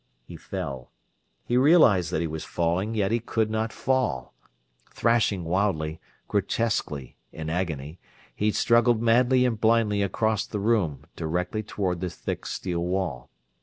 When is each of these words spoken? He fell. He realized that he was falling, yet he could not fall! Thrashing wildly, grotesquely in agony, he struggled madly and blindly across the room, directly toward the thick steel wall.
He 0.23 0.35
fell. 0.35 0.91
He 1.45 1.57
realized 1.57 2.09
that 2.09 2.21
he 2.21 2.25
was 2.27 2.43
falling, 2.43 2.95
yet 2.95 3.11
he 3.11 3.19
could 3.19 3.51
not 3.51 3.71
fall! 3.71 4.33
Thrashing 4.91 5.43
wildly, 5.43 5.99
grotesquely 6.27 7.17
in 7.31 7.51
agony, 7.51 7.99
he 8.35 8.51
struggled 8.51 8.99
madly 8.99 9.45
and 9.45 9.61
blindly 9.61 10.01
across 10.01 10.47
the 10.47 10.59
room, 10.59 11.05
directly 11.15 11.61
toward 11.61 12.01
the 12.01 12.09
thick 12.09 12.47
steel 12.47 12.83
wall. 12.83 13.29